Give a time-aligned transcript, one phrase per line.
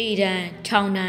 [0.00, 0.32] တေတံ
[0.68, 1.08] ထောင်တံ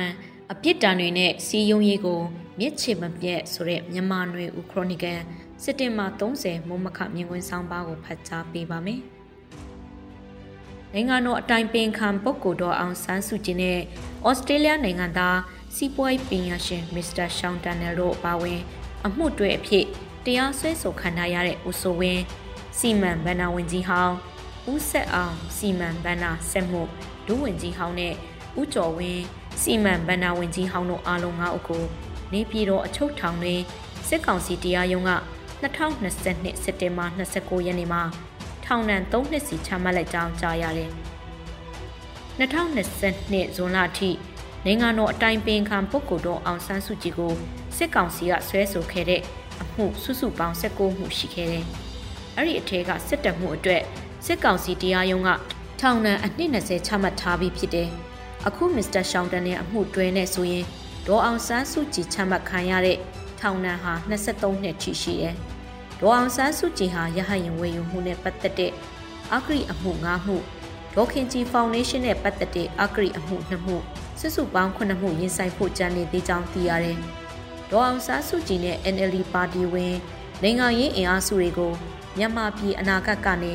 [0.51, 2.21] အပြစ်ဒဏ်တွေနဲ့စီယုံရေးကို
[2.59, 5.19] မြစ်ချေမပြတ်ဆိုတဲ့မြန်မာနွေဦးခရိုနီကယ်
[5.63, 9.01] စစ်တင်ဘာ30မုံမခမြင်ကွင်းဆောင်ပါကိုဖတ်ကြားပေးပါမယ်။
[10.93, 13.79] နိုင်ငံတော်အတိုင်ပင်ခံပုဂ္ဂိုလ်တော်အောင်ဆန်းစုကြည်နဲ့
[14.27, 15.39] ဩစတြေးလျနိုင်ငံသား
[15.75, 18.59] စီးပွားရေးပညာရှင်မစ္စတာရှောင်းတန်နယ်တို့ပါဝင်
[19.05, 19.85] အမှုတွေအဖြစ်
[20.25, 22.23] တရားစွဲဆိုခံထားရတဲ့ဦးစိုးဝင်း
[22.77, 24.15] စီမံဘဏ္ဍာဝန်ကြီးဟောင်း
[24.71, 26.81] ဦးဆက်အောင်စီမံဘဏ္ဍာဆက်မှု
[27.27, 28.13] ဒုဝန်ကြီးဟောင်းနဲ့
[28.59, 29.23] ဦးကျော်ဝင်း
[29.61, 31.83] စီမံဘဏ္ဍာဝန်ကြီးဟောင်းတို့အားလုံး၅ဦးကို
[32.33, 33.61] နေပြည်တော်အချုပ်ထောင်တွင်
[34.07, 35.13] စစ်ကောင်စီတရားရုံးက
[35.61, 38.03] 2022စက်တင်ဘာ29ရက်နေ့မှာ
[38.65, 40.91] ထောင်ဒဏ်3နှစ်စီချမှတ်လိုက်ကြောင်းကြားရတယ်။
[42.39, 44.09] 2022ဇွန်လအထိ
[44.65, 47.33] နိုင်ငံတော်အတိုင်ပင်ခံပုဂ္ဂိုလ်တော်အောင်ဆန်းစုကြည်ကို
[47.77, 49.21] စစ်ကောင်စီကဆွဲဆိုခဲ့တဲ့
[49.61, 51.65] အမှုစုစုပေါင်း19မှုရှိခဲ့တယ်။
[52.35, 53.83] အဲ့ဒီအထက်ကစစ်တပ်မှုအတွက်
[54.25, 55.29] စစ်ကောင်စီတရားရုံးက
[55.79, 57.89] ထောင်ဒဏ်အနှစ်20ချမှတ်ထားပြီးဖြစ်တယ်။
[58.47, 60.65] အခုမစ္စတာရှောင်းတန်ရဲ့အမှုတွဲနဲ့ဆိုရင်
[61.07, 62.97] ဒေါ်အောင်ဆန်းစုကြည်ချမှတ်ခံရတဲ့
[63.39, 65.35] ထောင်ဒဏ်ဟာ23နှစ်ထိရှိတယ်။
[65.99, 68.71] ဒေါ်အောင်ဆန်းစုကြည်ဟာရဟရင်ဝေယူမှုနဲ့ပတ်သက်တဲ့
[69.33, 70.37] အဂရိအမှု၅မှု
[70.95, 73.77] ဒေါခင်ကြီးဖောင်ဒေးရှင်းနဲ့ပတ်သက်တဲ့အဂရိအမှု2မှု
[74.19, 76.97] စုစုပေါင်း9မှုရင်ဆိုင်ဖို့ကြံနေသေးကြောင်းသိရတယ်။
[77.71, 79.95] ဒေါ်အောင်ဆန်းစုကြည်နဲ့ NLD ပါတီဝင်
[80.43, 81.73] နိုင်ငံရေးအင်အားစုတွေကို
[82.17, 83.53] မြန်မာပြည်အနာဂတ်ကနေ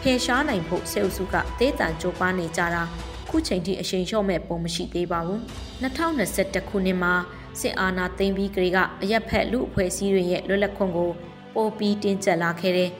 [0.00, 2.84] ဖယ်ရှားနိုင်ဖို့စေအုပ်စုကတေးတံကြိုးပမ်းနေကြတာ
[3.28, 5.40] ခုချိန်ထိအရှိန်လျှော့မဲ့ပုံမရှိသေးပါဘူး
[5.82, 7.14] 2021ခုနှစ်မှာ
[7.60, 11.10] စစ်အာဏာသိမ်းပြီးကလေးကအရက်ဖက်လူအဖွဲ့အစည်းတွေရဲ့လွတ်လပ်ခွင့်ကို
[11.54, 12.90] ပိုပြီးတင်းကျပ်လာခဲ့တဲ့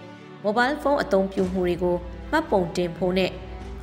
[0.43, 1.97] မိုဘိုင်းဖုန်းအသုံးပြုမှုတွေကို
[2.31, 3.31] မှတ်ပုံတင်ဖို့နဲ့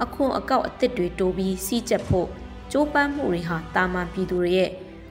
[0.03, 2.27] အခွန်အကောက်အသစ်တွေတိုးပြီးစီးကျက်ဖို့
[2.71, 4.69] ကြိုးပမ်းမှုတွေဟာတာမန်ပြည်သူတွေရဲ့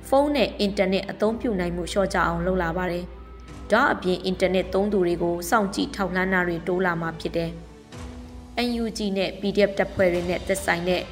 [0.09, 3.05] ဖုန်းနဲ့အင်တာနက်အသုံးပြုနိုင်မှုလျှော့ချအောင်လုပ်လာပါတယ်။
[3.73, 7.51] ဒါအပြင်အင်တာနက်သုံးသူတွေကိုစောင့်ကြည့်ထောက်လှမ်းတာတွေတိုးလာမှာဖြစ်တယ်။
[8.69, 11.03] NUG နဲ့ PDF တပ်ဖွဲ့တွေနဲ့သက်ဆိုင်တဲ့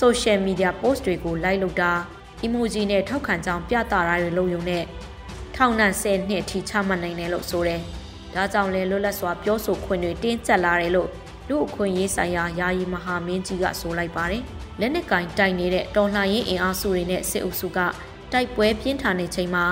[0.00, 1.92] social media post တွေကို like လုပ်တာ
[2.44, 4.84] emoji နဲ့ထောက်ခံကြောင်းပြသတာတွေလုပ်ရုံနဲ့
[5.56, 7.80] ထောင်ဒဏ်10နှစ်အထိချမှတ်နိုင်တယ်လို့ဆိုတယ်။
[8.34, 11.08] ဒါကြောင့်လဲလွတ်လပ်စွာပြောဆိုခွင့်တွေတင်းကျပ်လာတယ်လို့
[11.48, 14.42] လူအခွင့်ရေးဆိုင်ရာယာယီမဟာမင်းကြီးကဆိုလိုက်ပါတယ်။
[14.80, 17.78] လက်နက်ကင်တိုက်နေတဲ့တော်လှန်ရေးအင်အားစုတွေနဲ့စစ်အုပ်စုက
[18.32, 19.64] တိုက်ပွဲပြင်းထန်နေချိန်မှာ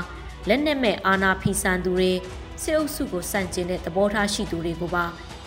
[0.48, 2.12] လက်နက်မဲ့အာဏာဖီဆန်သူတွေ
[2.62, 5.04] စစ်အုပ်စုကိုစန့်ကျင်တဲ့သဘောထားရှိသူတွေကိုပါ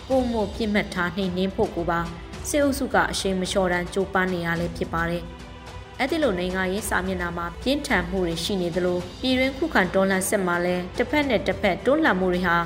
[0.08, 2.00] ပုံမပြစ်မှတ်ထားနှိမ်နင်းဖို့ကိုပါ
[2.48, 5.22] စစ်အုပ်စုကအရှိန်မလျှော်တမ်းကြိုးပမ်းနေရလဲဖြစ်ပါတယ်။
[5.98, 12.56] အဲ့ဒီလိုနိုင်ငံရေးစာမျက်နှာမှာပြင်းထန်မှုတွေရှိနေသလိုပြည်တွင်းခုခံတော်လှန်စစ်မှာလဲတစ်ဖက်နဲ့တစ်ဖက်တွန်းလှန်မှုတွေဟာ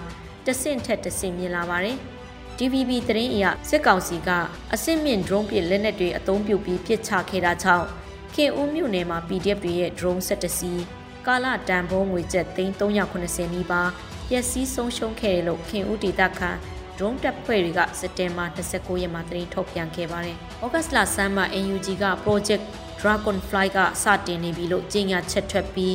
[0.46, 1.96] တဆင့်ထက်တဆင့်မြင်လာပါတယ်။
[2.58, 4.30] DVB သတင်းအရစစ်ကောင်စီက
[4.74, 7.86] အစစ်မြင့် drone ပစ်လက်နက်တွေအသုံးပြုပြီးပစ်ချခဲ့တာကြောင့်
[8.34, 10.82] ခင်ဦးမြို့နယ်မှာ PDF တွေရဲ့ drone 7စီး
[11.26, 13.90] ကာလတန်ဖိုးငွေကျပ်390နီးပါး
[14.28, 16.50] ပျက်စီးဆုံးရှုံးခဲ့တယ်လို့ခင်ဦးဒေသခံ
[16.98, 22.64] drone တပ်ဖွဲ့တွေကစက်တင်ဘာ29ရက်မှာသတင်းထုတ်ပြန်ခဲ့ပါတယ်။ဩဂတ်စ်လဆန်းမှာ NUG က Project
[23.00, 25.94] Dragonfly ကစတင်နေပြီလို့ကြေညာချက်ထွက်ပြီး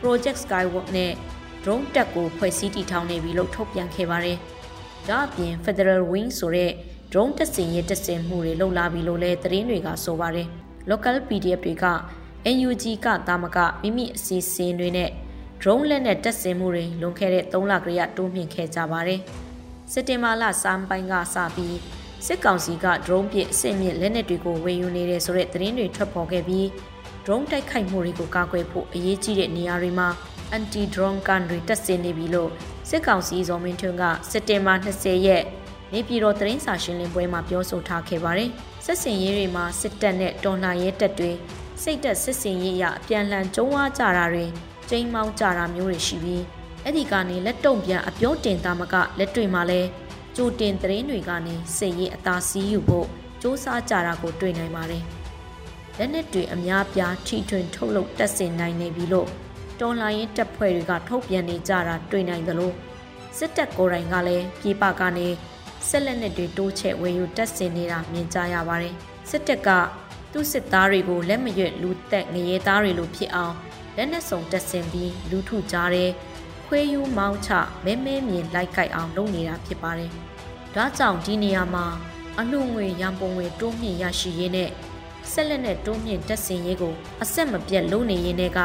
[0.00, 1.12] Project Skywalk နဲ့
[1.62, 4.38] drone တပ်ကိုဖွဲ့စည်းတည်ထောင်နေပြီလို့ထုတ်ပြန်ခဲ့ပါတယ်။
[5.08, 6.70] ဒါအပြင် Federal Wing ဆိုတဲ့
[7.12, 10.46] drone တပ်စင်ရဲ့တပ်စင်မှုတွေလှုပ်လာပြီလို့လည်းသတင်းတွေကဆိုပါတယ်။
[10.90, 11.86] local PDF တွေက
[12.56, 15.10] NUG ကတာမကမိမိအစီအစဉ်တွေနဲ့
[15.60, 19.22] drone လက်နဲ့တပ်စင်မှုတွေလွန်ခဲ့တဲ့3လကလေးကတိုးမြင့်ခဲ့ကြပါတယ်။
[19.92, 21.78] စက်တင်ဘာလစမ်းပိုင်းကစပြီး
[22.26, 26.66] စစ်ကောင်စီက drone ပစ်အစစ်မြစ်လက်နက်တွေကိုဝယ်ယူနေတယ်ဆိုတဲ့သတင်းတွေထွက်ပေါ်ခဲ့ပြီး
[27.24, 30.08] drone တိုက်ခိုက်မှုတွေကိုကာကွယ်ဖို့အရေးကြီးတဲ့နေရာတွေမှာ
[30.56, 32.50] anti drone gun တွေတပ်ဆင်နေပြီလို့
[32.88, 35.42] စစ်ကောင်စီဇော်မင်းထွန်းကစက်တင်ဘာ20ရက်
[35.92, 38.50] နေပြည်တော်သတင်းစာရှင်းလင်းပွဲမှာပြောဆိုထားခဲ့ပါတယ်။
[38.84, 41.32] စစ်စင်ရေးတွေမှာစစ်တပ်နဲ့တော်လှန်ရေးတပ်တွေ
[41.82, 44.46] စိတ်သက်စစ်စင်ရေးအရအပြန်လှန်ကျုံးဝါကြတာတွေ
[44.90, 49.80] ကျိမ်းမောင်းကြတာမျိုးတွေရှိပြီး အဲ့ဒီကနေလက်တုံပြန်အပြောတင်သားမကလက်တွေမှာလဲ
[50.36, 53.08] ကြိုတင်သတင်းတွေကနေစိတ်ရေးအသာစီးယူဖို့
[53.40, 55.04] စ조사ကြတာကိုတွေ့နိုင်ပါတယ်။
[55.98, 59.28] လက်နက်တွေအများပြားထိထွင်ထုတ်လုပ်တက်ဆင်နိုင်နေပြီလို့
[59.80, 62.72] တော်လှန်ရေးတပ်ဖွဲ့တွေကထုတ်ပြန်နေကြတာတွေ့နိုင်သလို
[63.38, 65.28] စစ်တပ်ကိုယ်တိုင်ကလည်းပြည်ပကနေ
[65.88, 68.94] ဆက်လက်နက်တွေတိုးချဲ့ဝယ်ယူတက်ဆင်နေတာမြင်ကြရပါတယ်။
[69.30, 69.68] စစ်တပ်က
[70.32, 73.54] သူ့စစ်သားတွေကိုလက်မရွက်လူသက်ငရဲသားတွေလိုဖြစ်အောင်
[73.96, 76.10] လက်နက်စုံတက်ဆင်ပြီးလူထုကြားတဲ့
[76.72, 77.50] ခွေးယူမောင်းချ
[77.84, 80.10] မဲမဲမြင်လိုက်ကြိုက်အောင်လုပ်နေတာဖြစ်ပါတယ်။
[80.74, 81.86] ဒါကြောင့်ဒီနေရာမှာ
[82.38, 84.70] အလှငွေရန်ပုံငွေတိုးမြင့်ရရှိရေးနဲ့
[85.32, 88.58] ဆက်လက်နဲ့တိုးမြင့်တက်ဆင်ရေးကိုအဆက်မပြတ်လုပ်နေရင်းတွေက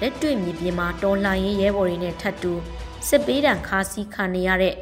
[0.00, 2.52] လက်တွေ့မြေပြင်မှာတော်လှန်ရေးရဲဘော်တွေနဲ့ထပ်တူ
[3.08, 4.74] စစ်ပေးတံခါးစည်းခံနေရတဲ့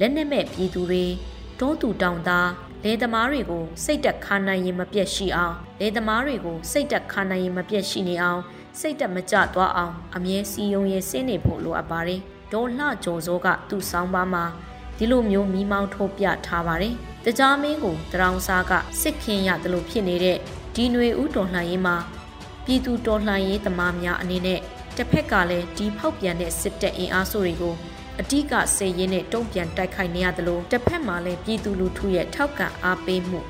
[0.00, 1.04] လက်နက်မဲ့ပြည်သူတွေ
[1.60, 2.48] တောသူတောင်သား
[2.86, 8.40] လေသမားတွေကိုစိတ်တက်ခါနိုင်ရင်မပြတ်ရှိအောင်လေသမားတွေကိုစိတ်တက်ခါနိုင်ရင်မပြတ်ရှိနေအောင်
[8.80, 12.20] စိတ်တက်မကြသွားအောင်အမြဲစီယုံရဲစင်းနေဖို့လိုအပ်ပါတယ်။
[12.52, 14.44] ဒေါ်လှကျော်စောကသူ့ဆောင်းပါးမှာ
[14.98, 16.94] ဒီလိုမျိုးမိမောင်းထုတ်ပြထားပါတယ်။
[17.24, 20.38] တကြားမင်းကိုတရောင်စားကစစ်ခင်ရတယ်လို့ဖြစ်နေတဲ့
[20.74, 21.96] ဒီຫນွေဥတော်လှန်ရေးမှာ
[22.64, 24.60] ပြည်သူတော်လှန်ရေးသမားများအနေနဲ့
[24.96, 27.74] တစ်ဖက်ကလည်းဒီဖောက်ပြန်တဲ့စစ်တပ်အင်အားစုတွေကို
[28.20, 33.40] အ धिक စေရင်းနဲ့တုံ့ပြန်တိုက်ခိုက်နေရသလိုတစ်ဖက်မှာလည်းပြည်သူလူထုရဲ့ထောက်ခံအားပေးမှု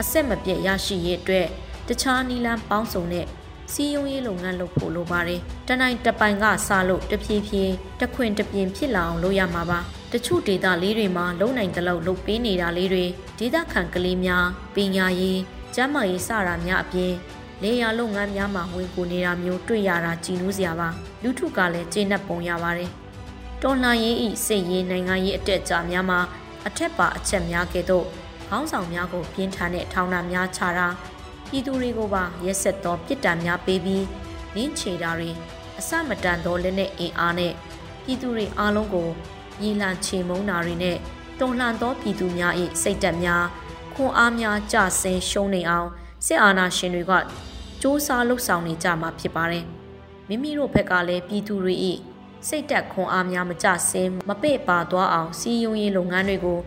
[0.00, 1.46] အဆက်မပြတ်ရရှိရေးအတွက်
[1.88, 3.26] တခြားနီလန်းပေါင်းစုံနဲ့
[3.72, 9.80] စီယုံရေးလုပ်ငန်းလုပ်ဖို့လိုပါတယ်။တနိုင်တပိုင်ကစားလို့တဖြည်းဖြည်းတခွင်တပြင်းဖြစ်လာအောင်လုပ်ရမှာပါ။
[10.12, 13.04] တချို့ဒေသလေးတွေမှာလုံနိုင်တဲ့လောက်လုပ်ပေးနေတာလေးတွေ
[13.38, 15.40] ဒေသခံကလေးများပညာရေး
[15.74, 17.12] ကျန်းမာရေးစတာများအပြင်
[17.62, 20.88] လေယာလုပ်ငန်းများမှာဝင်ကိုနေတာမျိုးတွေ့ရတာကြည်နူးစရာပါ
[21.22, 23.01] လူထုကလည်းကျေနပ်ပုံရပါတယ်
[23.62, 26.20] တော်လှန်ရေးဤစိတ်ရေးနိုင်ငံရေးအတက်အကျများမှာ
[26.66, 28.06] အထက်ပါအချက်များကဲ့သို့
[28.48, 30.88] ခေါင်းဆောင်များကိုပြင်းထန်တဲ့ထောင်ဒဏ်များချတာ
[31.48, 34.04] ပြည်သူတွေကိုပါရက်ဆက်သောပြစ်ဒဏ်များပေးပြီး
[34.54, 35.30] နင်းချေတာတွေ
[35.78, 37.52] အစမတန်သောလက်နက်အင်အားနဲ့
[38.04, 39.08] ပြည်သူတွေအားလုံးကို
[39.60, 40.96] ညီလန့်ချေမုန်းတာတွေနဲ့
[41.40, 43.44] တုံ့လှန်သောပြည်သူများ၏စိတ်ဓာတ်များ
[43.94, 45.88] ခွန်အားများကြဆင်းရှုံးနေအောင်
[46.26, 47.18] စစ်အာဏာရှင်တွေကစ
[47.82, 49.64] 조사လှုပ်ဆောင်နေကြမှာဖြစ်ပါတယ်။
[50.28, 51.74] မိမိတို့ဘက်ကလည်းပြည်သူတွေ၏
[52.48, 56.58] စိတ်တက်ခွန်အားများမကြဆင်းမပေ့ပါသွားအောင်စီယုံရေးလုပ်ငန်းတွေကို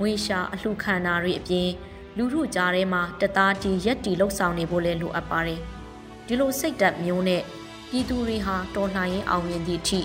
[0.00, 1.68] ငွေရှာအလှခံတာတွေအပြင်
[2.16, 5.60] လူထုကြားထဲမှာတသားတီရက်တီလှုပ်ဆောင်နေဖို့လည်းလိုအပ်ပါတယ်။
[6.26, 7.42] ဒီလိုစိတ်တက်မျိုးနဲ့
[7.90, 10.00] ပြည်သူတွေဟာတော်လှန်ရေးအောင်မြင်သည့်အထိ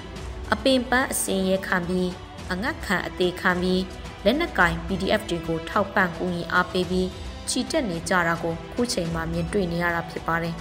[0.53, 2.09] အပင်ပန်းအစင်ရဲခံပြီး
[2.51, 3.83] အငတ်ခံအသေးခံပြီး
[4.25, 7.07] လက်နက်ကင် PDF တွေကိုထောက်ပံ့ကူညီအားပေးပြီး
[7.49, 10.55] ချီတက်နေကြတာကိုခုချိန်မှာမြင်တွေ့နေရတာဖြစ်ပါတယ်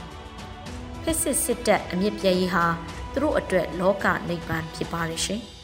[1.02, 2.64] ။ဖက်စစ်စစ်တပ်အမြင့်ပြည့်ရေးဟာ
[3.12, 5.42] သူတို့အတွက်လောကနိဗ္ဗာန်ဖြစ်ပါတယ်ရှင်။